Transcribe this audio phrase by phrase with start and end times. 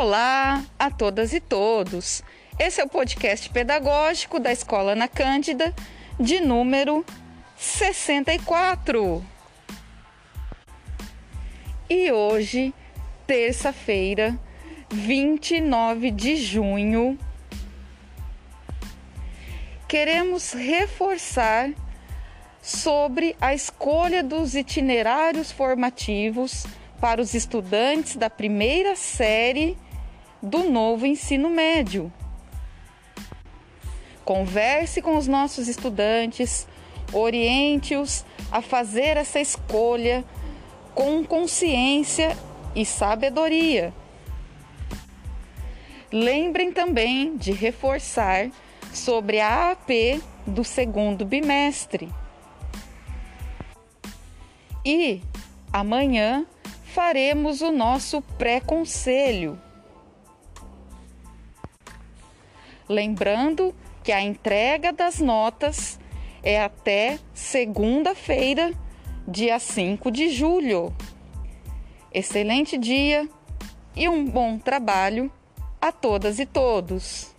[0.00, 2.22] Olá a todas e todos.
[2.56, 5.74] Esse é o podcast pedagógico da Escola Ana Cândida,
[6.20, 7.04] de número
[7.56, 9.24] 64.
[11.90, 12.72] E hoje,
[13.26, 14.38] terça-feira,
[14.88, 17.18] 29 de junho,
[19.88, 21.72] queremos reforçar
[22.62, 26.68] sobre a escolha dos itinerários formativos
[27.00, 29.76] para os estudantes da primeira série
[30.42, 32.12] do novo ensino médio.
[34.24, 36.66] Converse com os nossos estudantes,
[37.12, 40.24] oriente-os a fazer essa escolha
[40.94, 42.36] com consciência
[42.74, 43.92] e sabedoria.
[46.12, 48.50] Lembrem também de reforçar
[48.92, 52.08] sobre a AP do segundo bimestre.
[54.84, 55.20] E
[55.72, 56.46] amanhã
[56.84, 59.58] faremos o nosso pré-conselho.
[62.88, 65.98] Lembrando que a entrega das notas
[66.42, 68.72] é até segunda-feira,
[69.26, 70.94] dia 5 de julho.
[72.12, 73.28] Excelente dia
[73.94, 75.30] e um bom trabalho
[75.80, 77.37] a todas e todos.